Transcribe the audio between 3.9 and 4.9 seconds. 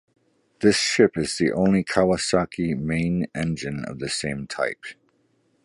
the same type.